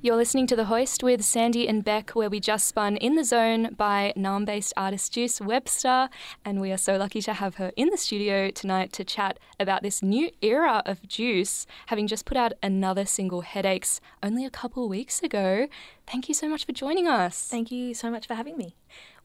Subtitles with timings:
[0.00, 3.24] You're listening to The Hoist with Sandie and Bec, where we just spun In the
[3.24, 6.08] Zone by Naarm based artist Juice Webster.
[6.44, 9.82] And we are so lucky to have her in the studio tonight to chat about
[9.82, 14.88] this new era of Juice, having just put out another single, Headaches, only a couple
[14.88, 15.66] weeks ago.
[16.06, 17.48] Thank you so much for joining us.
[17.48, 18.76] Thank you so much for having me.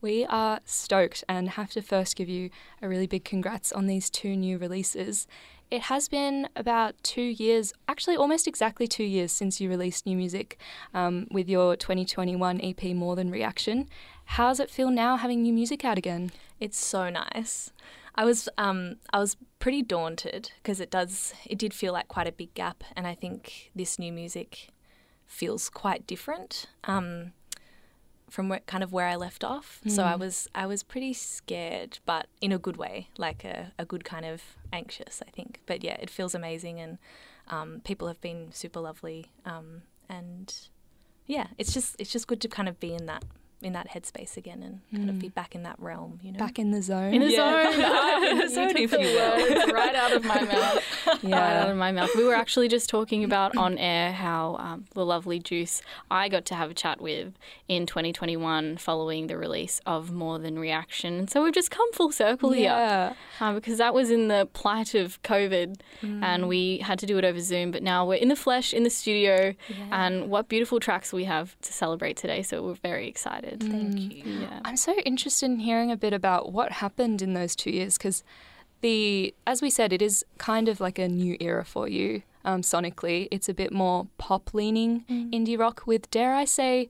[0.01, 2.49] We are stoked and have to first give you
[2.81, 5.27] a really big congrats on these two new releases.
[5.73, 10.15] It has been about two years, actually almost exactly two years since you released new
[10.15, 10.59] music
[10.93, 13.89] um, with your 2021 EP More Than Reaction.
[14.25, 16.29] How does it feel now having new music out again?
[16.59, 17.71] It's so nice.
[18.13, 22.27] I was um, I was pretty daunted because it does it did feel like quite
[22.27, 24.69] a big gap, and I think this new music
[25.25, 26.67] feels quite different.
[26.83, 27.33] Um,
[28.33, 29.79] from where, kind of where I left off.
[29.85, 29.91] Mm.
[29.91, 33.85] So I was I was pretty scared, but in a good way, like a, a
[33.85, 34.41] good kind of
[34.73, 35.59] anxious, I think.
[35.67, 36.97] But yeah, it feels amazing, and
[37.49, 40.51] um, people have been super lovely, um, and
[41.27, 43.23] yeah, it's just it's just good to kind of be in that
[43.63, 45.33] in that headspace again and kind of be mm.
[45.33, 46.39] back in that realm, you know.
[46.39, 47.13] Back in the zone.
[47.13, 47.71] In the yeah.
[47.71, 48.23] zone.
[48.31, 49.73] in the zone, if you will.
[49.73, 50.83] right out of my mouth.
[51.21, 51.39] Yeah.
[51.39, 52.09] Right out of my mouth.
[52.17, 56.43] We were actually just talking about on air how um, the lovely Juice I got
[56.45, 57.33] to have a chat with
[57.67, 61.13] in 2021 following the release of More Than Reaction.
[61.13, 63.09] And so we've just come full circle yeah.
[63.09, 63.17] here.
[63.39, 66.23] Uh, because that was in the plight of COVID mm.
[66.23, 67.71] and we had to do it over Zoom.
[67.71, 69.53] But now we're in the flesh, in the studio.
[69.69, 69.75] Yeah.
[69.91, 72.41] And what beautiful tracks we have to celebrate today.
[72.41, 73.71] So we're very excited excited.
[73.71, 74.25] Thank mm.
[74.25, 74.39] you.
[74.41, 74.59] Yeah.
[74.65, 78.23] I'm so interested in hearing a bit about what happened in those two years because
[78.81, 82.61] the as we said, it is kind of like a new era for you um,
[82.61, 83.27] sonically.
[83.31, 85.31] It's a bit more pop leaning mm.
[85.31, 86.89] indie rock with, dare I say,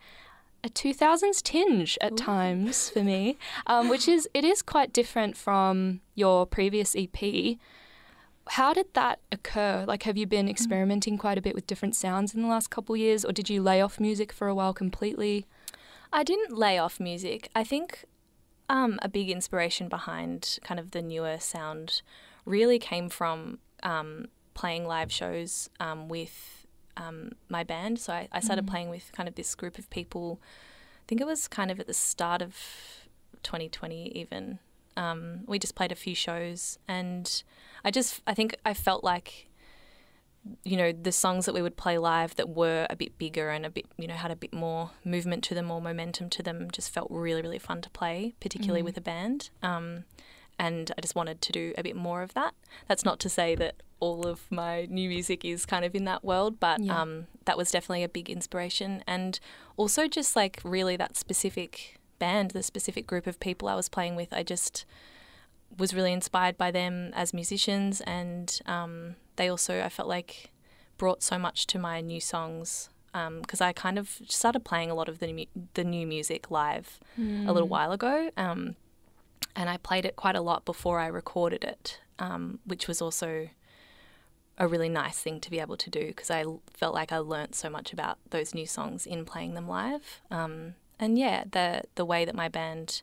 [0.63, 2.15] a 2000s tinge at Ooh.
[2.15, 7.57] times for me, um, which is it is quite different from your previous EP.
[8.47, 9.85] How did that occur?
[9.87, 10.51] Like, have you been mm.
[10.51, 13.61] experimenting quite a bit with different sounds in the last couple years, or did you
[13.61, 15.45] lay off music for a while completely?
[16.13, 17.49] I didn't lay off music.
[17.55, 18.05] I think
[18.69, 22.03] um, a big inspiration behind kind of the newer sound
[22.45, 27.99] really came from um, playing live shows um, with um, my band.
[27.99, 28.69] So I, I started mm.
[28.69, 30.39] playing with kind of this group of people.
[30.97, 32.55] I think it was kind of at the start of
[33.41, 34.59] 2020, even.
[34.95, 37.41] Um, we just played a few shows, and
[37.83, 39.47] I just I think I felt like
[40.63, 43.65] you know, the songs that we would play live that were a bit bigger and
[43.65, 46.69] a bit, you know, had a bit more movement to them or momentum to them
[46.71, 48.85] just felt really, really fun to play, particularly mm.
[48.85, 49.49] with a band.
[49.61, 50.03] Um,
[50.59, 52.53] and I just wanted to do a bit more of that.
[52.87, 56.23] That's not to say that all of my new music is kind of in that
[56.25, 57.01] world, but yeah.
[57.01, 59.01] um, that was definitely a big inspiration.
[59.07, 59.39] And
[59.77, 64.15] also just like really that specific band, the specific group of people I was playing
[64.15, 64.85] with, I just
[65.77, 70.51] was really inspired by them as musicians and um, they also I felt like
[70.97, 74.95] brought so much to my new songs because um, I kind of started playing a
[74.95, 75.45] lot of the new,
[75.75, 77.47] the new music live mm.
[77.47, 77.73] a little hmm.
[77.73, 78.75] while ago, um,
[79.55, 83.49] and I played it quite a lot before I recorded it, um, which was also
[84.57, 87.53] a really nice thing to be able to do because I felt like I learnt
[87.53, 90.21] so much about those new songs in playing them live.
[90.31, 93.01] Um, and yeah, the the way that my band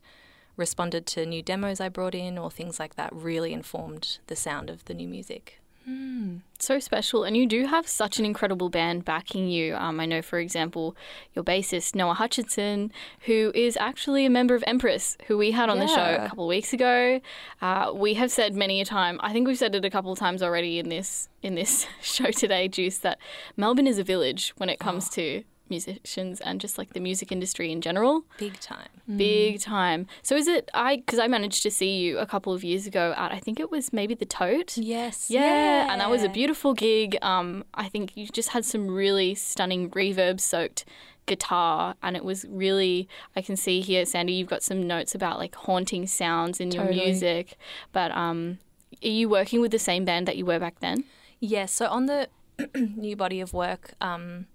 [0.57, 4.71] responded to new demos I brought in or things like that really informed the sound
[4.71, 5.60] of the new music.
[5.91, 7.25] Mm, so special.
[7.25, 9.75] And you do have such an incredible band backing you.
[9.75, 10.95] Um, I know, for example,
[11.35, 12.93] your bassist, Noah Hutchinson,
[13.23, 15.87] who is actually a member of Empress, who we had on yeah.
[15.87, 17.21] the show a couple of weeks ago.
[17.61, 20.19] Uh, we have said many a time, I think we've said it a couple of
[20.19, 23.19] times already in this in this show today, Juice, that
[23.57, 25.15] Melbourne is a village when it comes oh.
[25.15, 28.25] to musicians and just like the music industry in general.
[28.39, 28.89] Big time.
[29.17, 29.63] Big mm.
[29.63, 30.07] time.
[30.23, 33.15] So is it I because I managed to see you a couple of years ago
[33.17, 34.77] at I think it was maybe the Tote.
[34.77, 35.31] Yes.
[35.31, 35.93] Yeah, yeah.
[35.93, 37.17] and that was a beautiful gig.
[37.23, 40.85] Um, I think you just had some really stunning reverb soaked
[41.27, 45.39] guitar and it was really I can see here Sandie you've got some notes about
[45.39, 46.97] like haunting sounds in totally.
[46.97, 47.57] your music
[47.93, 48.59] but um
[49.03, 51.05] are you working with the same band that you were back then?
[51.39, 52.29] Yes, yeah, so on the
[52.75, 54.47] new body of work um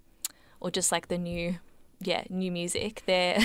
[0.60, 1.58] or just like the new
[2.02, 3.40] yeah new music they're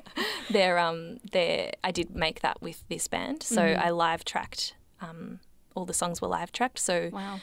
[0.50, 3.42] they're um they I did make that with this band.
[3.42, 3.82] So mm-hmm.
[3.82, 5.40] I live tracked um
[5.74, 6.78] all the songs were live tracked.
[6.78, 7.40] So wow.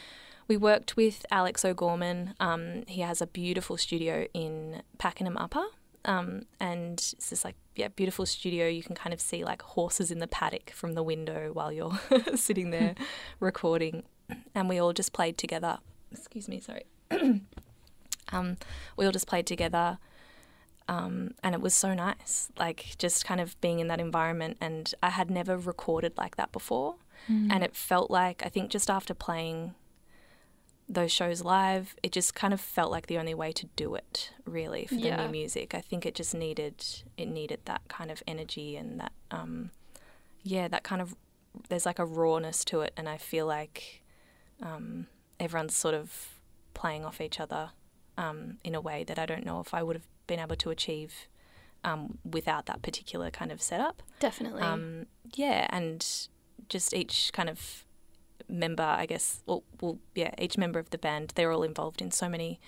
[0.48, 2.34] we worked with Alex O'Gorman.
[2.40, 5.64] Um he has a beautiful studio in Pakenham Upper.
[6.06, 8.66] Um, and it's this like yeah beautiful studio.
[8.66, 11.98] You can kind of see like horses in the paddock from the window while you're
[12.34, 12.94] sitting there
[13.40, 14.04] recording.
[14.54, 15.78] And we all just played together.
[16.12, 16.84] Excuse me sorry
[18.32, 18.56] Um,
[18.96, 19.98] we all just played together,
[20.88, 22.50] um, and it was so nice.
[22.58, 26.52] Like just kind of being in that environment, and I had never recorded like that
[26.52, 26.96] before,
[27.28, 27.48] mm.
[27.50, 29.74] and it felt like I think just after playing
[30.88, 34.32] those shows live, it just kind of felt like the only way to do it,
[34.44, 35.18] really, for Yeah.
[35.18, 35.72] the new music.
[35.72, 36.84] I think it just needed
[37.16, 39.70] it needed that kind of energy and that um,
[40.42, 41.14] yeah, that kind of
[41.68, 44.02] there's like a rawness to it, and I feel like
[44.60, 45.06] um,
[45.38, 46.30] everyone's sort of
[46.74, 47.70] playing off each other
[48.22, 50.70] um, in a way that I don't know if I would have been able to
[50.70, 51.12] achieve
[51.82, 54.02] um, without that particular kind of setup.
[54.18, 54.62] Definitely.
[54.62, 56.06] Um, yeah, and
[56.68, 57.58] just each kind of
[58.48, 62.10] member, I guess, well, well, yeah, each member of the band, they're all involved in
[62.10, 62.60] so many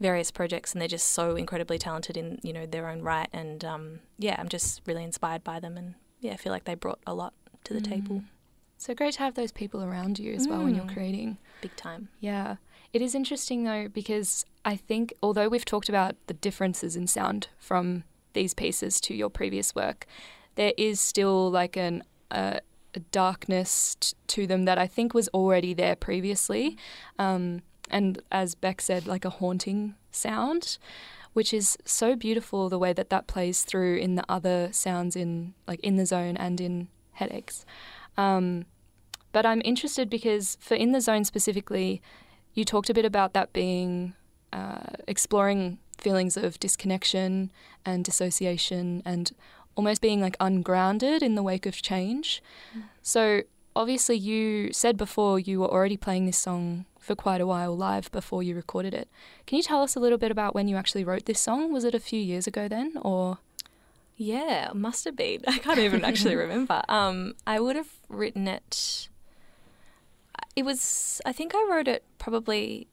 [0.00, 3.28] various projects, and they're just so incredibly talented in you know their own right.
[3.32, 6.74] And um, yeah, I'm just really inspired by them, and yeah, I feel like they
[6.74, 7.34] brought a lot
[7.64, 8.22] to the table,
[8.78, 10.94] So great to have those people around you as well when you're Mm.
[10.94, 11.38] creating.
[11.60, 12.08] big time.
[12.20, 12.56] Yeah.
[12.92, 17.48] It is interesting though because I think although we've talked about the differences in sound
[17.58, 20.06] from these pieces to your previous work,
[20.56, 22.60] there is still like an uh,
[22.94, 26.76] a darkness t- to them that I think was already there previously,
[27.18, 30.78] um, and as Bec said, like a haunting sound,
[31.32, 35.54] which is so beautiful the way that that plays through in the other sounds in
[35.68, 37.64] like in the zone and in headaches.
[38.16, 38.66] Um,
[39.32, 42.02] but I'm interested because for in the zone specifically,
[42.54, 44.14] you talked a bit about that being
[44.52, 47.50] uh, exploring feelings of disconnection
[47.84, 49.32] and dissociation and
[49.76, 52.42] almost being like ungrounded in the wake of change.
[53.02, 53.42] So
[53.76, 58.10] obviously, you said before you were already playing this song for quite a while live
[58.12, 59.08] before you recorded it.
[59.46, 61.72] Can you tell us a little bit about when you actually wrote this song?
[61.72, 63.38] Was it a few years ago then, or?
[64.16, 65.40] Yeah, must have been.
[65.46, 66.82] I can't even actually remember.
[66.88, 69.08] Um, I would have written it.
[70.56, 71.20] It was.
[71.24, 72.88] I think I wrote it probably.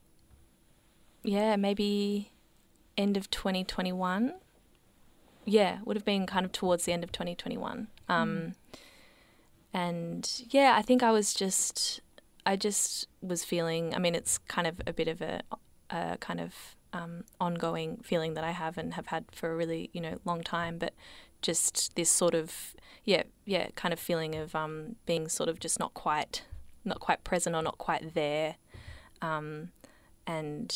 [1.24, 2.31] Yeah, maybe
[2.98, 4.33] end of 2021.
[5.45, 7.88] Yeah, would have been kind of towards the end of 2021.
[8.09, 8.54] Um,
[9.74, 12.01] And yeah, I think I was just.
[12.45, 13.94] I just was feeling.
[13.94, 15.42] I mean, it's kind of a bit of a,
[15.89, 19.89] a kind of um, ongoing feeling that I have and have had for a really
[19.94, 20.94] you know long time, but
[21.42, 25.80] just this sort of yeah yeah kind of feeling of um, being sort of just
[25.80, 26.44] not quite
[26.87, 28.55] not quite present or not quite there,
[29.21, 29.71] um,
[30.25, 30.75] and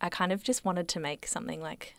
[0.00, 1.94] I kind of just wanted to make something like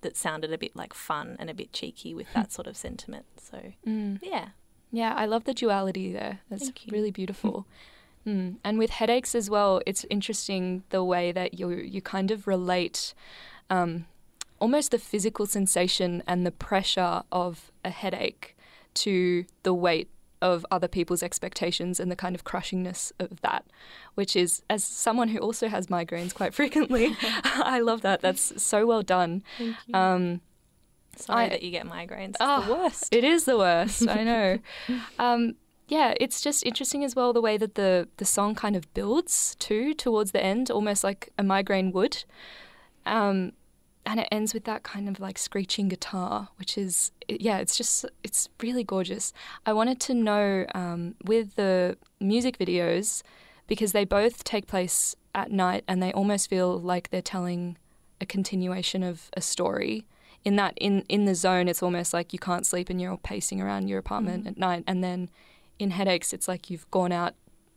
[0.00, 3.26] that sounded a bit like fun and a bit cheeky with that sort of sentiment.
[3.38, 4.18] So Mm.
[4.22, 4.48] yeah,
[4.90, 6.40] Yeah, I love the duality there.
[6.48, 7.66] That's really beautiful.
[8.26, 8.56] mm.
[8.64, 13.12] And with headaches as well, it's interesting the way that you you kind of relate
[13.68, 14.06] um,
[14.58, 18.56] almost the physical sensation and the pressure of a headache
[18.94, 20.08] to the weight
[20.42, 23.64] of other people's expectations and the kind of crushingness of that,
[24.14, 28.20] which is, as someone who also has migraines quite frequently, I love that.
[28.20, 29.42] That's so well done.
[29.94, 30.40] Um,
[31.16, 32.30] Sorry I- that you get migraines.
[32.30, 33.08] It's Oh, the worst.
[33.14, 34.06] It is the worst.
[34.08, 34.58] I know.
[35.18, 35.54] Um,
[35.88, 39.54] yeah, it's just interesting as well the way that the the song kind of builds
[39.60, 42.24] too towards the end, almost like a migraine would.
[43.06, 43.52] Um,
[44.06, 48.06] and it ends with that kind of like screeching guitar, which is yeah, it's just
[48.22, 49.32] it's really gorgeous.
[49.66, 53.22] I wanted to know um, with the music videos
[53.66, 57.76] because they both take place at night and they almost feel like they're telling
[58.20, 60.06] a continuation of a story
[60.44, 63.60] in that in in the zone it's almost like you can't sleep and you're pacing
[63.60, 64.48] around your apartment Mhm.
[64.48, 65.28] at night and then
[65.78, 67.34] in headaches it's like you've gone out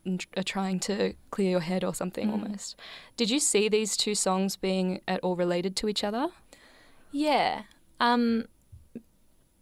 [0.10, 2.32] and are trying to clear your head or something Mm.
[2.34, 2.76] almost
[3.18, 6.28] did you see these two songs being at all related to each other
[7.12, 7.64] Yeah.
[8.00, 8.46] Um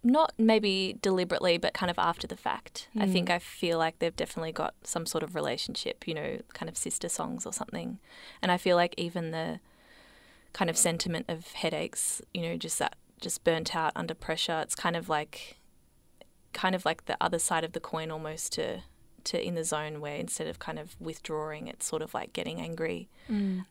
[0.03, 2.87] not maybe deliberately but kind of after the fact.
[2.95, 3.11] I Mm.
[3.13, 6.77] think I feel like they've definitely got some sort of relationship, you know, kind of
[6.77, 7.99] sister songs or something.
[8.41, 9.59] And I feel like even the
[10.53, 14.75] kind of sentiment of headaches, you know, just that just burnt out under pressure, it's
[14.75, 15.57] kind of like
[16.53, 18.83] kind of like the other side of the coin almost to
[19.27, 22.59] to in the zone where instead of kind of withdrawing, it's sort of like getting
[22.59, 23.09] angry.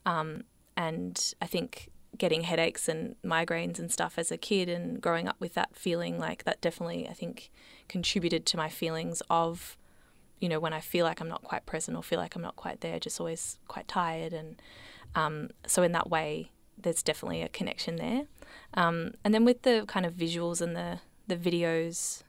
[0.06, 0.44] Um,
[0.76, 5.36] and I think getting headaches and migraines and stuff as a kid and growing up
[5.38, 7.50] with that feeling like that definitely I think
[7.88, 9.76] contributed to my feelings of
[10.40, 12.56] you know when I feel like I'm not quite present or feel like I'm not
[12.56, 14.60] quite there just always quite tired and
[15.14, 18.26] um, so in that way there's definitely a connection there.
[18.75, 22.22] Um, and then with the kind of visuals and the the videos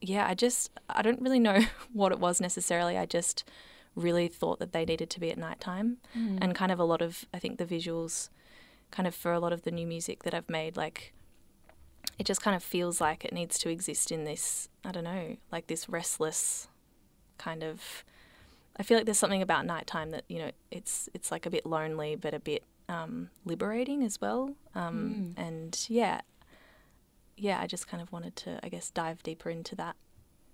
[0.00, 1.60] yeah I just I don't really know
[1.92, 3.44] what it was necessarily I just
[3.94, 6.38] really thought that they needed to be at nighttime Mm.
[6.42, 8.28] and kind of a lot of I think the visuals
[8.90, 11.12] kind of for a lot of the new music that I've made like
[12.18, 15.36] it just kind of feels like it needs to exist in this I don't know
[15.50, 16.68] like this restless
[17.38, 18.04] kind of
[18.78, 21.64] I feel like there's something about nighttime that you know it's it's like a bit
[21.66, 25.42] lonely but a bit um, liberating as well um, Mm.
[25.46, 26.20] and yeah
[27.36, 29.96] yeah I just kind of wanted to I guess dive deeper into that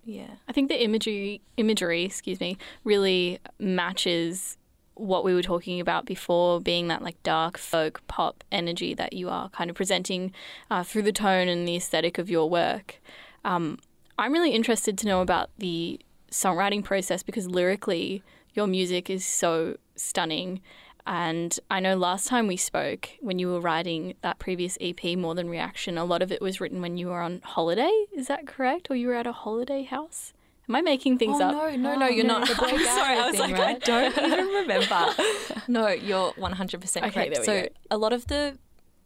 [0.04, 4.56] yeah I think the imagery imagery, excuse me, really matches
[4.94, 9.28] what we were talking about before, being that like dark folk pop energy that you
[9.28, 10.32] are kind of presenting
[10.70, 13.00] uh, through the tone and the aesthetic of your work.
[13.44, 13.78] Um,
[14.18, 15.98] I'm really interested to know about the
[16.30, 18.22] songwriting process because lyrically,
[18.54, 20.60] your music is so stunning.
[21.06, 25.34] And I know last time we spoke, when you were writing that previous EP, More
[25.34, 28.04] Than Reaction, a lot of it was written when you were on holiday.
[28.12, 28.90] Is that correct?
[28.90, 30.32] Or you were at a holiday house?
[30.68, 31.52] Am I making things oh, up?
[31.52, 32.48] No, no, no, you're not.
[32.62, 33.76] I'm sorry, I was thing, like, right?
[33.76, 35.14] I don't even remember.
[35.68, 37.16] no, you're 100% correct.
[37.16, 37.68] Okay, so go.
[37.90, 38.58] a lot of the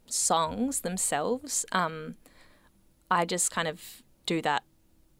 [0.06, 2.16] songs themselves, um,
[3.10, 4.64] I just kind of do that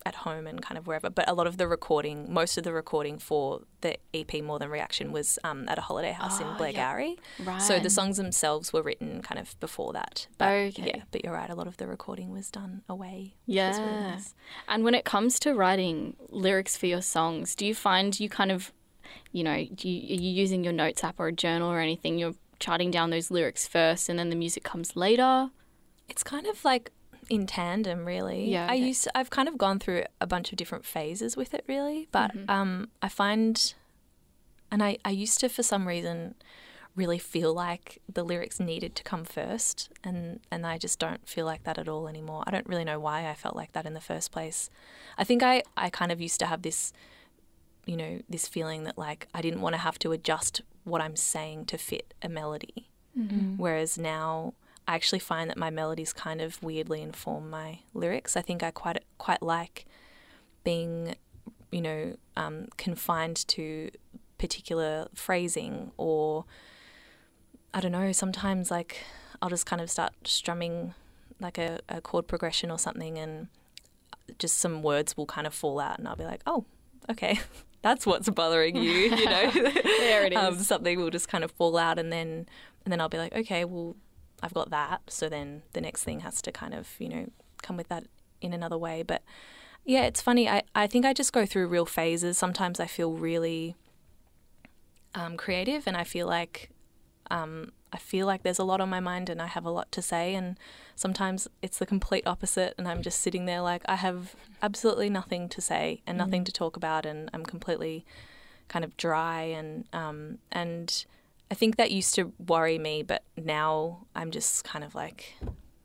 [0.06, 1.10] at home and kind of wherever.
[1.10, 4.70] But a lot of the recording, most of the recording for the EP More Than
[4.70, 7.16] Reaction was um, at a holiday house oh, in Blairgowrie.
[7.38, 7.46] Yep.
[7.48, 7.62] Right.
[7.62, 10.28] So the songs themselves were written kind of before that.
[10.38, 10.92] But, okay.
[10.94, 11.50] Yeah, but you're right.
[11.50, 13.34] A lot of the recording was done away.
[13.46, 13.76] Yeah.
[13.76, 14.34] Really nice.
[14.68, 18.52] And when it comes to writing lyrics for your songs, do you find you kind
[18.52, 18.72] of,
[19.32, 22.16] you know, do you, are you using your notes app or a journal or anything?
[22.16, 25.50] You're charting down those lyrics first and then the music comes later?
[26.08, 26.92] It's kind of like
[27.28, 28.50] in tandem, really.
[28.50, 28.66] Yeah.
[28.70, 32.08] I used I've kind of gone through a bunch of different phases with it, really.
[32.12, 32.50] But mm-hmm.
[32.50, 33.74] um, I find,
[34.70, 36.34] and I, I used to, for some reason,
[36.94, 41.46] really feel like the lyrics needed to come first, and and I just don't feel
[41.46, 42.42] like that at all anymore.
[42.46, 44.70] I don't really know why I felt like that in the first place.
[45.18, 46.92] I think I I kind of used to have this,
[47.84, 51.16] you know, this feeling that like I didn't want to have to adjust what I'm
[51.16, 53.56] saying to fit a melody, mm-hmm.
[53.56, 54.54] whereas now
[54.88, 58.36] I actually find that my melodies kind of weirdly inform my lyrics.
[58.36, 59.86] I think I quite quite like
[60.64, 61.16] being,
[61.70, 63.90] you know, um, confined to
[64.38, 66.44] particular phrasing or
[67.74, 68.12] I don't know.
[68.12, 69.04] Sometimes like
[69.42, 70.94] I'll just kind of start strumming
[71.40, 73.48] like a, a chord progression or something, and
[74.38, 76.64] just some words will kind of fall out, and I'll be like, oh,
[77.10, 77.38] okay.
[77.82, 79.50] That's what's bothering you, you know.
[79.50, 80.54] there it um.
[80.54, 82.46] Um, something will just kind of fall out, and then
[82.84, 83.96] and then I'll be like, okay, well,
[84.42, 85.02] I've got that.
[85.08, 87.30] So then the next thing has to kind of, you know,
[87.62, 88.04] come with that
[88.40, 89.02] in another way.
[89.02, 89.22] But
[89.84, 90.48] yeah, it's funny.
[90.48, 92.36] I, I think I just go through real phases.
[92.36, 93.76] Sometimes I feel really
[95.14, 96.70] um, creative and I feel like
[97.30, 99.90] um, I feel like there's a lot on my mind and I have a lot
[99.92, 100.34] to say.
[100.34, 100.58] And
[100.94, 105.48] sometimes it's the complete opposite, and I'm just sitting there like I have absolutely nothing
[105.50, 106.46] to say and nothing mm.
[106.46, 108.04] to talk about, and I'm completely
[108.68, 111.06] kind of dry and um, and
[111.50, 115.34] I think that used to worry me, but now I'm just kind of like,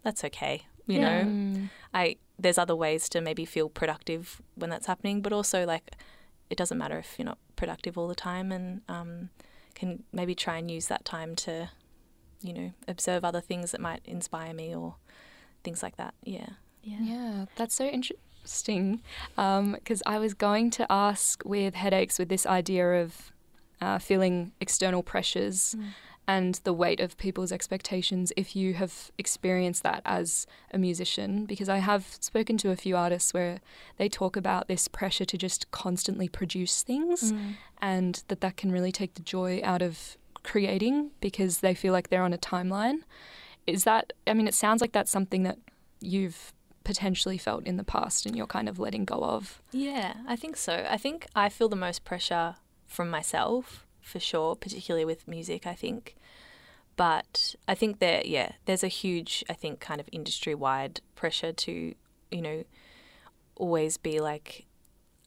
[0.03, 0.63] that's okay.
[0.87, 1.23] You yeah.
[1.23, 1.69] know.
[1.93, 5.91] I there's other ways to maybe feel productive when that's happening, but also like
[6.49, 9.29] it doesn't matter if you're not productive all the time, and um,
[9.75, 11.69] can maybe try and use that time to,
[12.41, 14.95] you know, observe other things that might inspire me or
[15.63, 16.13] things like that.
[16.23, 16.49] Yeah.
[16.83, 19.01] Yeah, yeah that's so interesting
[19.37, 23.31] because um, I was going to ask with headaches with this idea of
[23.81, 25.87] uh, feeling external pressures mm.
[26.27, 31.45] and the weight of people's expectations if you have experienced that as a musician.
[31.45, 33.59] Because I have spoken to a few artists where
[33.97, 37.55] they talk about this pressure to just constantly produce things mm.
[37.81, 42.09] and that that can really take the joy out of creating because they feel like
[42.09, 42.99] they're on a timeline.
[43.67, 45.59] Is that, I mean, it sounds like that's something that
[45.99, 49.61] you've potentially felt in the past and you're kind of letting go of?
[49.71, 50.85] Yeah, I think so.
[50.89, 52.55] I think I feel the most pressure
[52.91, 56.15] from myself for sure, particularly with music, I think.
[56.97, 61.53] But I think that, yeah, there's a huge, I think, kind of industry wide pressure
[61.53, 61.95] to,
[62.31, 62.63] you know,
[63.55, 64.65] always be like,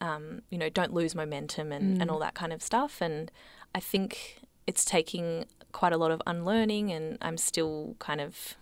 [0.00, 2.00] um, you know, don't lose momentum and, mm.
[2.00, 3.00] and all that kind of stuff.
[3.00, 3.30] And
[3.75, 8.54] I think it's taking quite a lot of unlearning, and I'm still kind of,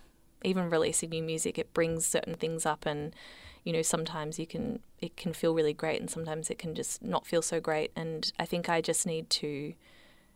[0.43, 3.15] even releasing new music, it brings certain things up and,
[3.63, 7.03] you know, sometimes you can it can feel really great and sometimes it can just
[7.03, 7.91] not feel so great.
[7.95, 9.73] And I think I just need to,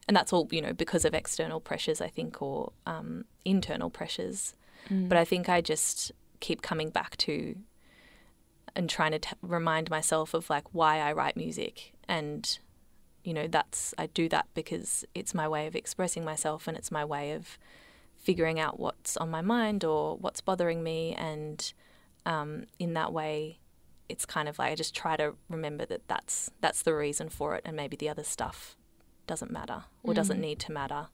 [0.07, 4.55] and that's all you know because of external pressures, I think, or um, internal pressures.
[4.89, 5.07] Mm.
[5.07, 7.55] But I think I just keep coming back to
[8.75, 12.59] and trying to t- remind myself of like why I write music and
[13.23, 16.91] you know that's I do that because it's my way of expressing myself and it's
[16.91, 17.57] my way of
[18.15, 21.73] figuring out what's on my mind or what's bothering me and
[22.27, 23.59] um, in that way,
[24.09, 27.55] it's kind of like I just try to remember that that's that's the reason for
[27.55, 28.75] it, and maybe the other stuff
[29.25, 30.15] doesn't matter or mm.
[30.15, 31.07] doesn't need to matter.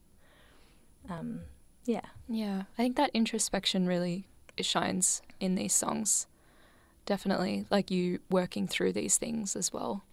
[1.09, 1.41] Um,
[1.85, 2.63] yeah, yeah.
[2.77, 4.27] I think that introspection really
[4.59, 6.27] shines in these songs.
[7.05, 10.03] Definitely, like you working through these things as well.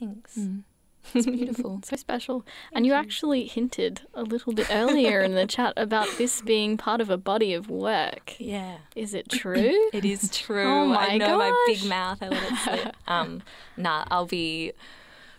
[0.00, 0.36] Thanks.
[0.36, 0.64] Mm.
[1.14, 1.80] It's beautiful.
[1.84, 2.40] so special.
[2.40, 6.40] Thank and you, you, actually hinted a little bit earlier in the chat about this
[6.40, 8.34] being part of a body of work.
[8.38, 8.78] Yeah.
[8.94, 9.90] Is it true?
[9.92, 10.64] it is true.
[10.64, 11.50] Oh my I know gosh.
[11.50, 12.22] my big mouth.
[12.22, 12.96] I let it slip.
[13.06, 13.42] um,
[13.76, 14.72] nah, I'll be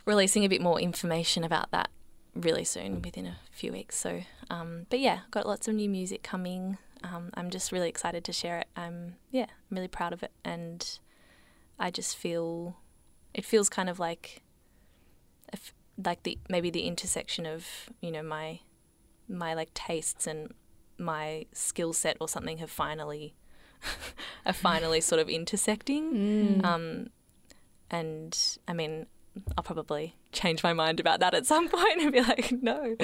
[0.05, 1.89] releasing a bit more information about that
[2.35, 3.97] really soon, within a few weeks.
[3.97, 6.77] So, um, but yeah, got lots of new music coming.
[7.03, 8.67] Um, I'm just really excited to share it.
[8.75, 10.99] I'm yeah, I'm really proud of it, and
[11.79, 12.77] I just feel
[13.33, 14.42] it feels kind of like
[16.03, 17.65] like the maybe the intersection of
[18.01, 18.59] you know my
[19.27, 20.53] my like tastes and
[20.97, 23.35] my skill set or something have finally
[24.45, 26.13] are finally sort of intersecting.
[26.13, 26.65] Mm.
[26.65, 27.07] Um,
[27.89, 29.07] and I mean,
[29.57, 32.95] I'll probably change my mind about that at some point and be like, no.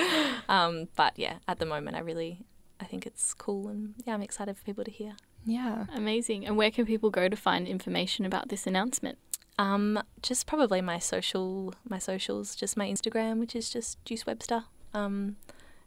[0.48, 2.46] Um, but yeah, at the moment, I really,
[2.80, 5.16] I think it's cool and yeah, I'm excited for people to hear.
[5.46, 6.46] Yeah, amazing.
[6.46, 9.18] And where can people go to find information about this announcement?
[9.60, 14.64] Um, just probably my social, my socials, just my Instagram, which is just Juice Webster.
[14.94, 15.36] Um,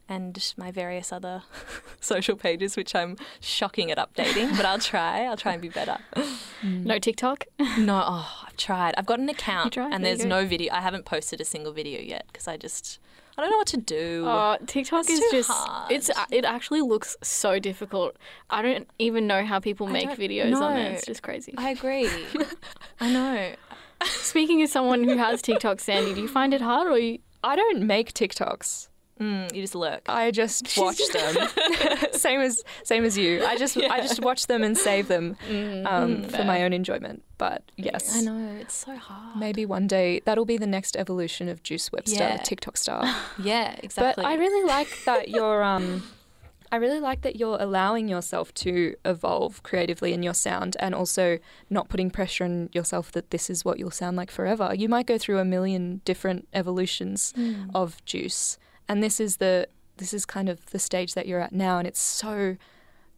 [0.08, 1.42] and my various other
[2.00, 5.24] social pages, which I'm shocking at updating, but I'll try.
[5.24, 5.98] I'll try and be better.
[6.62, 6.84] Mm.
[6.84, 7.46] No TikTok?
[7.78, 8.94] no, oh, I've tried.
[8.98, 10.72] I've got an account, and there's no video.
[10.74, 12.98] I haven't posted a single video yet because I just.
[13.38, 14.24] I don't know what to do.
[14.28, 15.90] Oh, TikTok it's is just hard.
[15.90, 18.16] it's it actually looks so difficult.
[18.50, 20.64] I don't even know how people make videos know.
[20.64, 20.92] on it.
[20.92, 21.54] It's just crazy.
[21.56, 22.10] I agree.
[23.00, 23.54] I know.
[24.06, 27.56] Speaking as someone who has TikTok, Sandie, do you find it hard or you I
[27.56, 28.88] don't make TikToks.
[29.20, 30.02] Mm, you just lurk.
[30.08, 31.48] I just watch them.
[32.12, 33.44] same as same as you.
[33.44, 33.92] I just yeah.
[33.92, 37.22] I just watch them and save them mm, um, for my own enjoyment.
[37.38, 39.38] But yes, I know it's so hard.
[39.38, 42.36] Maybe one day that'll be the next evolution of Juice Webster, yeah.
[42.38, 43.04] TikTok star.
[43.42, 44.24] yeah, exactly.
[44.24, 45.62] But I really like that you're.
[45.62, 46.02] Um,
[46.72, 51.38] I really like that you're allowing yourself to evolve creatively in your sound and also
[51.68, 54.74] not putting pressure on yourself that this is what you'll sound like forever.
[54.74, 57.70] You might go through a million different evolutions mm.
[57.74, 58.56] of Juice
[58.88, 61.86] and this is the this is kind of the stage that you're at now and
[61.86, 62.56] it's so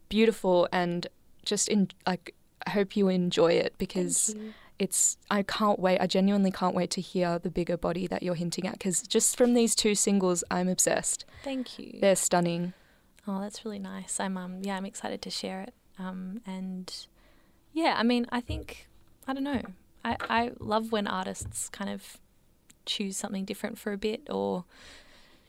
[0.09, 1.07] beautiful and
[1.45, 2.35] just in like
[2.67, 4.35] I hope you enjoy it because
[4.79, 8.35] it's I can't wait I genuinely can't wait to hear the bigger body that you're
[8.35, 12.75] hinting at because just from these two singles I'm obsessed thank you they're stunning
[13.27, 16.93] oh that's really nice I'm um yeah I'm excited to share it um and
[17.73, 18.89] yeah I mean I think
[19.27, 19.63] I don't know
[20.05, 22.19] I I love when artists kind of
[22.87, 24.65] choose something different for a bit or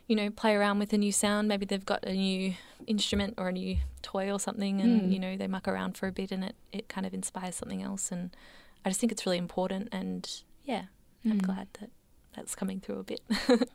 [0.07, 1.47] you know, play around with a new sound.
[1.47, 2.53] Maybe they've got a new
[2.85, 5.13] instrument or a new toy or something, and mm.
[5.13, 7.81] you know, they muck around for a bit, and it it kind of inspires something
[7.81, 8.11] else.
[8.11, 8.35] And
[8.83, 9.89] I just think it's really important.
[9.91, 10.29] And
[10.63, 10.83] yeah,
[11.25, 11.31] mm.
[11.31, 11.89] I'm glad that
[12.35, 13.21] that's coming through a bit.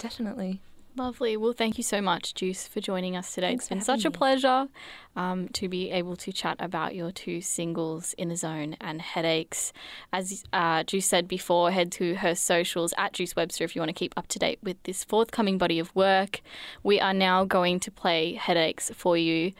[0.00, 0.60] Definitely.
[0.96, 1.36] Lovely.
[1.36, 3.48] Well, thank you so much, Juice, for joining us today.
[3.48, 4.08] Thanks it's been such me.
[4.08, 4.66] a pleasure
[5.14, 9.74] um, to be able to chat about your two singles, In the Zone and Headaches.
[10.10, 13.90] As uh, Juice said before, head to her socials at Juice Webster if you want
[13.90, 16.40] to keep up to date with this forthcoming body of work.
[16.82, 19.52] We are now going to play Headaches for you.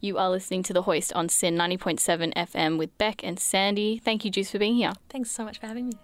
[0.00, 3.98] You are listening to The Hoist on SYN 90.7 FM with Bec and Sandie.
[3.98, 4.92] Thank you, Juice, for being here.
[5.08, 5.94] Thanks so much for having me.